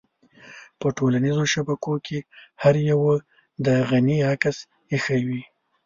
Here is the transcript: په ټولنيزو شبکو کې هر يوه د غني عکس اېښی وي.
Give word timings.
په 0.79 0.87
ټولنيزو 0.97 1.43
شبکو 1.53 1.93
کې 2.05 2.19
هر 2.63 2.75
يوه 2.91 3.13
د 3.65 3.67
غني 3.89 4.17
عکس 4.31 4.57
اېښی 4.91 5.21
وي. 5.27 5.41